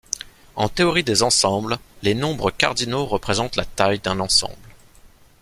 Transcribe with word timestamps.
En 0.55 0.67
théorie 0.67 1.03
des 1.03 1.21
ensembles, 1.21 1.77
les 2.01 2.15
nombres 2.15 2.49
cardinaux 2.49 3.05
représentent 3.05 3.55
la 3.55 3.65
taille 3.65 3.99
d'un 3.99 4.19
ensemble. 4.19 4.73